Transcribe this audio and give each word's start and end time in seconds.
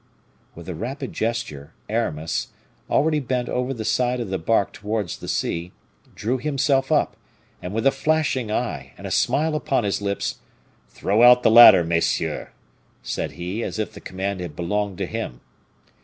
With 0.55 0.67
a 0.67 0.73
rapid 0.73 1.13
gesture, 1.13 1.73
Aramis 1.87 2.47
already 2.89 3.19
bent 3.19 3.47
over 3.47 3.71
the 3.71 3.85
side 3.85 4.19
of 4.19 4.29
the 4.31 4.39
bark 4.39 4.73
towards 4.73 5.19
the 5.19 5.27
sea 5.27 5.73
drew 6.15 6.39
himself 6.39 6.91
up, 6.91 7.15
and 7.61 7.71
with 7.71 7.85
a 7.85 7.91
flashing 7.91 8.51
eye, 8.51 8.93
and 8.97 9.05
a 9.05 9.11
smile 9.11 9.53
upon 9.53 9.83
his 9.83 10.01
lips, 10.01 10.39
"Throw 10.89 11.21
out 11.21 11.43
the 11.43 11.51
ladder, 11.51 11.83
messieurs," 11.83 12.47
said 13.03 13.33
he, 13.33 13.61
as 13.63 13.77
if 13.77 13.93
the 13.93 14.01
command 14.01 14.39
had 14.39 14.55
belonged 14.55 14.97
to 14.97 15.05
him. 15.05 15.39